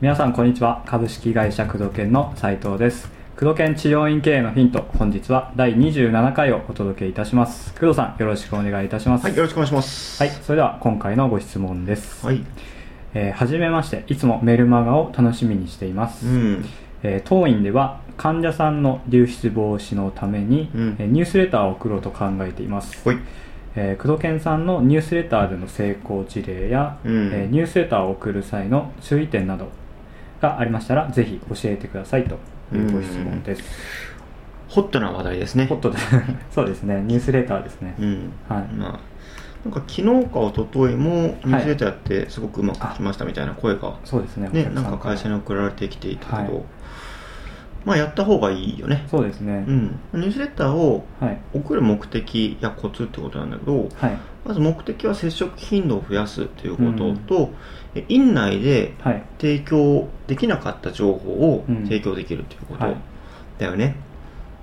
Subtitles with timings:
[0.00, 10.22] 皆さんこんにちは株式会社工藤研の斉藤です工藤研治療院経営のヒント本日は第27回をお届けいたします工藤さんよろしくお願いいたしますはい、よろしくお願いします。
[10.22, 12.26] はい、それでは今回のご質問です。
[12.26, 12.44] はい。
[13.14, 16.26] えーはじめまして、いつもメルマガを楽しみにしています。
[16.26, 16.64] うん。
[17.02, 23.02] えー当院では患者さんの流出防止のために、うんえーニュースレターを送ろうと考えています。
[23.02, 23.18] ほい。
[23.76, 29.68] えー、工藤健さんのニュースレターでの成功事例や、うんえーニュースレターを送る際の注意点など
[30.40, 32.36] がありましたら、ぜひ教えてくださいと
[32.74, 33.62] いうご質問です。
[34.68, 35.66] ホットな話題ですね。
[35.66, 35.98] ホットで
[36.50, 37.94] そうですね、ニュースレターですね。
[37.98, 38.32] うん。
[38.48, 39.00] はいまあ、
[39.64, 46.62] なんか昨日か一昨日もニュースレターやってすごくうまくいきましたみたいな声が、そうですね、おね、なんか会社にの送られてきていたけど、はい
[47.84, 49.06] まあやった方がいいよね。
[49.10, 49.64] そうですね。
[49.66, 50.00] うん。
[50.14, 51.40] ニュースレターをはい。
[51.52, 54.18] 送る目的やコツってことなんだけど、はい。
[54.44, 57.50] まず目的は接触頻度を増やすっていうことと、
[57.94, 59.22] え院内ではい。
[59.38, 62.96] 提供できなかった情報をうん提供できるっていうことはい
[63.58, 63.94] だよね、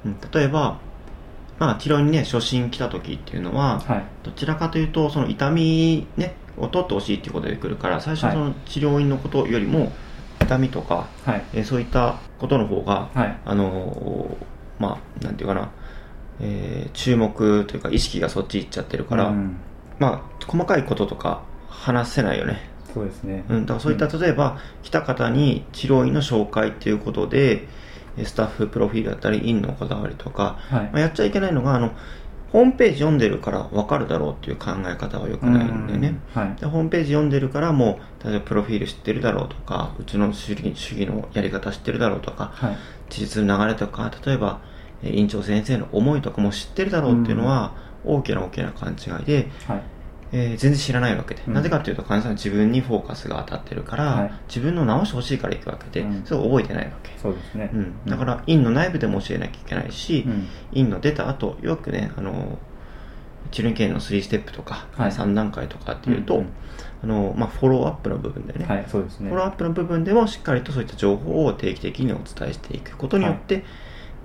[0.05, 0.79] うん、例えば、
[1.57, 4.03] まあ、治療にね初診来た時っていうのは、はい。
[4.23, 9.91] どちらかというとその痛み、ね、を取ってほしいっていうことで来るから最初はその治療院のことよりも
[10.41, 11.43] 痛みとか、はい。
[11.53, 13.39] えーそういったことの方が、はい。
[13.45, 15.71] あのーまあなんていうかな、
[16.39, 19.57] えー注目というか意識がそっち行っちゃってるから、うん
[19.99, 23.45] まあ細かいこととか話せないよねそうですね。
[23.49, 27.67] うん、だからそういった例えば、来た方に治療院の紹介っていうことで
[28.17, 31.91] えスタッフプロフィールだったり院のこだわりとか、はいまあ、やっちゃいけないのがあの
[32.51, 36.55] ホームページ読んでるから分かるだろうっていう考え方は良くないんだよねうんはい。
[36.59, 42.77] でホームページ読んでるからもう例えばプロフィール知ってるだろうとかうちの主義主義のやり方知ってるだろうとかはい。
[43.09, 44.61] 事実の流れとか例えば
[45.03, 47.73] え院長先生の思いとかも知ってるだろうっていうのは、
[48.05, 49.83] 大きな大きな勘違いで、はい。
[50.33, 51.53] えー全然知らないわけで、うん。
[51.53, 54.33] なぜかというと患者さんは自分にフォーカスが当たってるから、はい。
[54.47, 56.23] 自分の直してほしいから行くわけで、うん。
[56.25, 57.69] それを覚えてないわけ、そうですね。
[57.73, 62.57] うん、だから院の内部でも教えなきゃいけないし、うん、院の出た後よくねあの
[63.51, 65.11] 治療系の3ステップとか、はい。
[65.11, 66.43] 3段階とかっていうと、
[67.03, 69.29] あのまあ、フォローアップの部分でね、はい、そうですね。
[69.29, 73.65] フォローアップの部分でもしっかりとそういった情報を定期的にお伝えしていくことによって、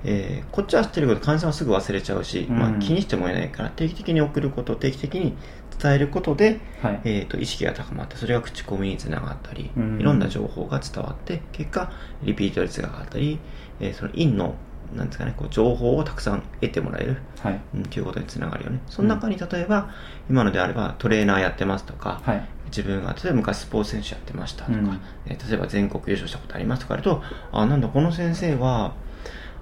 [0.08, 5.36] えーこっちは知ってるけど患者さんはすぐ忘れちゃうし、うんまあ、気にしてもいないから定期的に送ること定期的に
[5.78, 7.00] 伝えることで、はい。
[7.04, 11.90] えー、と意識が高まってそれが口コミにつながったり、うんいろんな情報が伝わって結果
[12.22, 13.38] リピート率が上がったり、
[13.80, 14.54] えーその院の
[14.94, 17.60] なんですかね、こう情報をたくさん得てもらえる、はい。
[17.74, 19.90] うん、ということにつながるよねその中に例えば、
[20.30, 22.48] 今のであればトレーナーやってますとか、はい。
[22.66, 28.94] 自分が例えば昔スポーツ選手やってましたとか、うんえー例えば全国優勝したことありますとかあるとあなんだこの先生は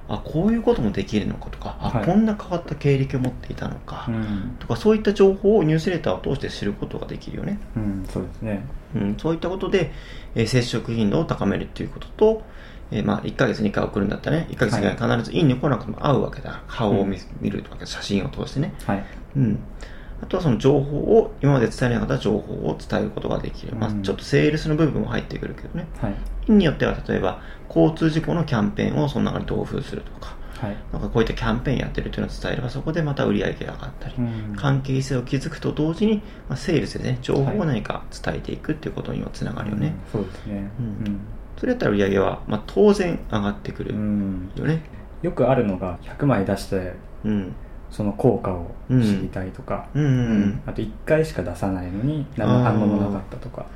[0.09, 4.57] あこういうこともできるのかとかあ、はいこんな変わった経歴を持っていたのか、うん。
[4.59, 8.67] とかそういった情報をニュースレターを通して知ることができるよね、うん、そうですね。
[8.95, 9.93] うん、そういったことで、
[10.35, 12.43] えー接触頻度を高めるっていうことと、
[12.91, 19.05] えーまあ、1ヶ月に1回送るんだったらね1ヶ月に1回必ず院に来なくても会うわけだ顔を見,、見るわけ写真を通してねはい。
[19.37, 19.59] うん、
[20.23, 25.87] あとはその情報を今まで伝えなかった情報を伝えることができる、まあうん、ちょっとセールスの部分も入ってくるけどね。
[26.01, 26.15] はい。
[26.49, 30.77] 院によっては例えば交通事故のキャンペーンをその中に同封するとかはい。
[30.93, 34.57] なんかこういったキャンペーンやってるというのを伝えればそこでまた売り上げが上がったり、うん。
[34.57, 40.21] 関係性を築くと同時に、まあ、セールスでね情報を何か伝えていくっていうことにもつながるよね、うん。
[40.23, 40.71] そうですね。
[40.79, 41.21] うん。
[41.59, 44.51] それやったら売り上げは、まあ、当然上がってくるうん。
[44.57, 44.83] よね
[45.23, 46.95] よくあるのが、100枚出して、
[47.25, 47.55] うん
[47.95, 50.15] その効果を知りたいとか、うんうんう
[50.47, 50.63] ん。
[50.67, 53.67] あと1回しか出さないのに何の反応もなかったとか、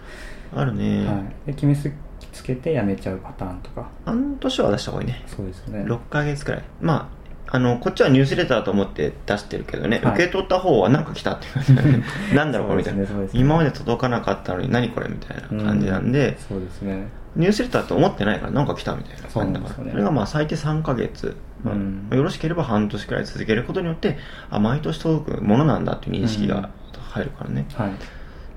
[0.52, 1.12] あるね、は
[1.44, 3.88] い、で決めつけてやめちゃうパターンとか。
[4.04, 5.24] 半年は出した方がいいね。
[5.28, 5.84] そうですね。
[5.84, 6.64] 6ヶ月くらい。
[6.80, 7.18] まあ
[7.50, 10.14] あのこっちはニュースレターと思って出してるけどね、はい。
[10.14, 12.02] 受け取った方は何か来たって感じね。
[12.34, 13.28] なんだろうこれみたいな、ねね。
[13.34, 17.06] 今まで届かなかったのに何これみたいな感じなんで、そうですね
[17.38, 19.28] ニュースレターって思ってないからなんか来たみたいな。
[19.28, 19.90] 感じだからそね。
[19.92, 22.08] それがまあ最低3ヶ月、まあうん。
[22.12, 24.18] よろしければ半年くらい続けることによって
[24.50, 26.70] あ毎年届くものなんだっていう認識が
[27.10, 27.90] 入るからね、はい。
[27.90, 27.98] そう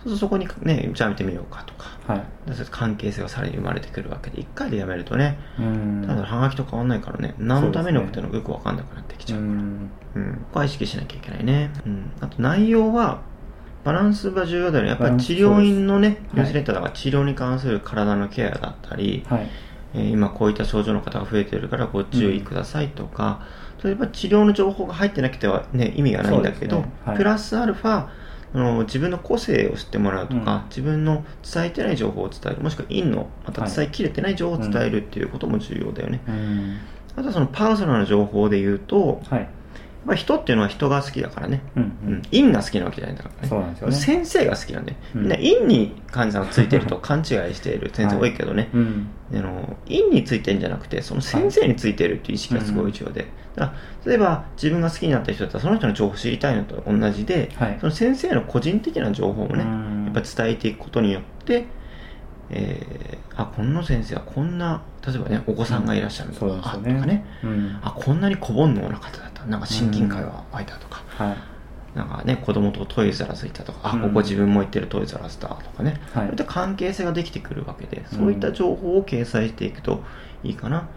[0.01, 1.91] するとそこにねじゃあ見てみようかとか。
[2.07, 2.23] はい。
[2.71, 6.03] 関係性がさらに生まれてくるわけで1回でやめるとねうん。
[6.07, 7.35] ただハガキと変わんないからね。
[7.37, 9.91] 何のために送ってるのかよく分かんなくなってきちゃう、うん。
[10.15, 13.21] うん、ここは意識しなきゃいけないね、うん、あと内容は
[13.83, 14.89] バランスが重要だよね。
[14.91, 19.47] やっぱり治療院のねニュースレターだから治療に関する体のケアだったり、はい。
[19.93, 23.45] えー今こういった症状の方が増えてるからご注意くださいとか、
[23.83, 26.91] 例えば治療の情報が入ってなくては、ね、意味がないんだけど、ね。
[27.05, 27.17] はい。
[27.17, 28.07] プラスアルファ
[28.53, 30.63] あの自分の個性を知ってもらうとか、うん。
[30.69, 32.61] 自分の伝えてない情報を伝える。
[32.61, 36.77] もしくは院のまた伝えきれてない情報を伝えるっていうことも重要だよね、うん。
[37.17, 39.49] あとはそのパーソナルな情報で言うと、はい
[40.05, 42.13] まあ、人っていうのは人が好きだからね、うんううん。
[42.15, 43.47] ん、院が好きなわけじゃないんだからね。
[43.47, 43.95] そうなんですよね。
[43.95, 45.21] 先生が好きなんで、うん。
[45.21, 49.07] みんな院に患者さんがついてると 勘違いしている先生多いけどね、うん。
[49.33, 53.73] あの院についてるんじゃなくてその先生についてるっていう意識がすごい重要で、だか
[54.05, 61.65] ら例えば自分が好きになった人だったらその人の情報を知りたいのと同じで、はいその先生の個人的な情報をね、うんやっぱ伝えていくことによって、
[62.51, 66.93] えーあこの先生はこんな例えばねお子さんがいらっしゃるとそうか,、ですよね。
[66.93, 67.25] あとかね。
[67.43, 67.79] うん。
[67.81, 69.45] あこんなに小煩悩な方だった。
[69.45, 71.97] なんか親近感が湧いたとか、はい。
[71.97, 74.01] なんかね子供とトイザラス行ったとか、あうん。
[74.01, 76.23] ここ自分も行ってるトイザラスだとかね、はい。
[76.23, 80.03] そういった関係性ができてくるわけでそういった情報を掲載していくと
[80.43, 80.87] いいかな。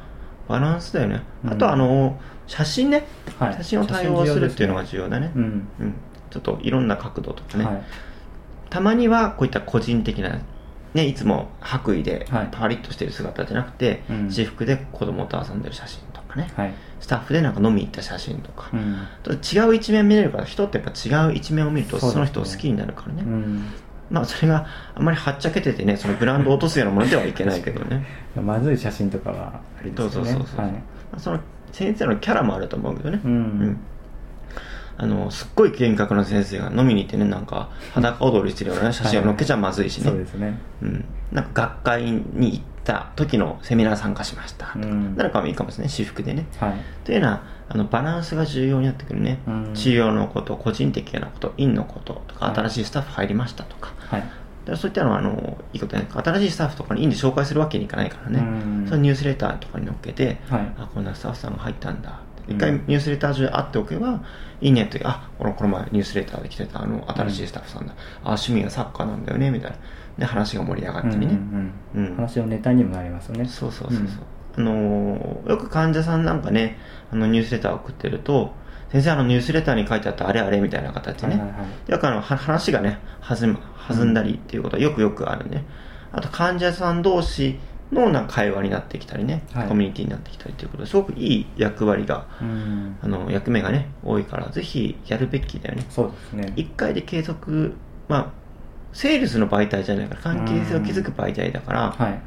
[0.48, 1.52] バランスだよね、うん。
[1.52, 3.06] あとあの写真ね、
[3.38, 3.54] はい。
[3.54, 5.42] 写真を対応するっていうのが重要だね、うん。
[5.80, 5.94] うん、
[6.30, 7.82] ちょっといろんな角度とかね、はい。
[8.68, 10.40] たまにはこういった個人的な、
[10.94, 12.48] ね、いつも白衣ではい。
[12.52, 14.30] パリッとしてる姿じゃなくて、うん。
[14.30, 16.74] 私服で子供と遊んでる写真とかね、はい。
[17.00, 19.06] スタッフでなんか飲み行った写真とか、うん。
[19.22, 23.22] と違う一面見れるから人ってやっぱ違う一面を見るとその人を好きになるからね。
[23.22, 23.64] うん。
[24.10, 28.06] まあそれがあんまりはっちゃけててねそのブランドを落とすようなものではいけないけどね。
[28.40, 30.12] まずい写真とかはありですよね。
[30.12, 30.72] そうそうそうそう、はい。
[30.72, 30.78] ま
[31.16, 31.40] あその
[31.72, 33.20] 先生のキャラもあると思うけどね。
[33.24, 33.34] ううん
[33.70, 33.76] ん
[34.96, 40.58] あのすっごい厳格な先生が飲みに行ってねなんか裸踊りしてるような写真を載っけちゃまずいしね、そうですね。
[40.82, 44.66] うん、なんか学会に行った時のセミナー参加しました。
[44.66, 45.16] とか、うん。
[45.16, 46.46] なるかもいいかもしれない私服でね。
[46.58, 46.74] はい。
[47.04, 49.70] というようなあのバランスが重要になってくるね、うん。
[49.74, 52.54] 治療のこと個人的なこと院のこととかはい。
[52.54, 54.24] 新しいスタッフ入りましたとか、はい。
[54.64, 56.06] でそういったのはあのいいことね。
[56.10, 58.86] 新しいスタッフとかに院で紹介するわけにいかないからね、うん。
[58.86, 60.74] そのニュースレターとかに載っけて、はい。
[60.78, 62.10] あこんなスタッフさんが入ったんだ。
[62.10, 62.16] うん
[62.48, 64.22] 一回ニュースレター上で会っておけば、
[64.60, 69.76] いいねってあこのこの前ニュースレターで来てたあの新しいスタッフさんだ、あ趣味がサッカーなんだよねみたいな。
[70.18, 71.38] で話が盛り上がったりね、
[71.94, 73.46] うん話のネタにもなりますよね。
[73.46, 74.06] そうそうそうそう、
[74.58, 76.78] あのーよく患者さんなんかね
[77.10, 78.52] あのニュースレターを送ってると
[78.92, 81.90] 先生あのニュースレターに書いてあったあれあれみたいな形でね、はいはいはい。
[81.90, 83.58] よくあのは話がね弾む
[83.88, 85.64] 弾んだりっていうことはよくよくあるね。
[86.12, 87.58] あと患者さん同士
[87.94, 89.68] のな会話になってきたりね、はい。
[89.68, 92.98] コミュニティになってきたりということですごくいい役割がうん。
[93.02, 95.86] あの役目がね多いからぜひやるべきだよね。
[95.88, 96.52] そうですね。
[96.56, 97.74] 1回で継続
[98.08, 98.44] まあ
[98.92, 102.20] セールスの媒体じゃないから関係性を築く媒体だから、はい。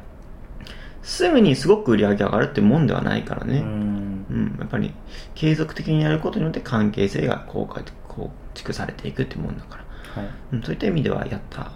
[1.02, 4.26] すぐにすごく売り上げ上がるってもんではないからね、うん。
[4.30, 4.92] うん、やっぱり
[5.34, 7.66] 継続的にやることによって関係性が構
[8.52, 9.78] 築されていくってもんだか
[10.14, 10.30] ら、はい。
[10.52, 11.72] うん、そういった意味ではやった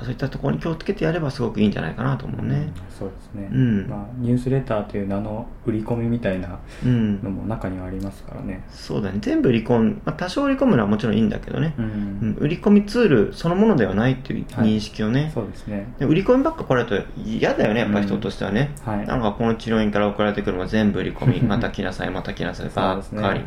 [0.00, 2.72] そういったところに気をつけてやればすごくいいんじゃないかなと思うね。
[2.90, 3.88] そうですね、うん。
[3.88, 8.64] まあ、ニュースレターという名の売り込みみたいなうん、のも中にはありますからね。
[8.70, 9.18] そうだね。
[9.20, 11.74] 全部売り込む、まあ、多少売り込むのはもちろんいいんだけどね。
[11.78, 11.88] う、うん。
[12.32, 15.92] ん、売り込みツールそのものではないっていう認識をね、そうですね。
[15.98, 19.06] で売り込みばっか来られると嫌だよねやっぱり人としてはね、はい。
[19.06, 21.40] なんかこの治療院から送られてくるのは全部売り込み。
[21.46, 23.46] また来なさいまた来なさいばっかりみたいな。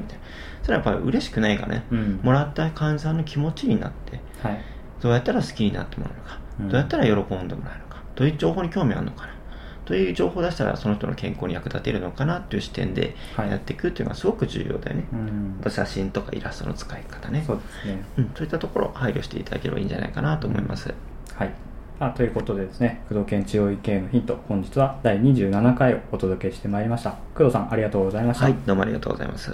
[0.61, 2.19] それはやっぱり嬉しくないからね、うん。
[2.21, 4.19] もらった患者さんの気持ちになって。
[4.41, 4.61] はい
[5.01, 6.69] どうやったら好きになってもらえるのか、うん。
[6.69, 7.15] どうやったら喜ん
[7.47, 8.03] でもらえるのか。
[8.15, 9.33] どういう情報に興味あるのかな。
[9.85, 13.49] どういう情報を出したらその人の健康に役立てるのかなっていう視点ではい。
[13.49, 15.57] やっていくっていうのはすごく重要だよね、うん。
[15.61, 17.43] あと写真とかイラストの使い方ね。
[17.47, 18.03] そうですね。
[18.17, 20.93] うん、そういったところ配慮していただければいいんじゃないかなと思います、
[21.33, 21.51] はい。
[21.99, 27.11] あということでですね工藤健治療医系のヒント本日は第27回をお届けしてまいりました。
[27.35, 28.55] 工藤さんありがとうございました、はい。
[28.65, 29.53] どうもありがとうございます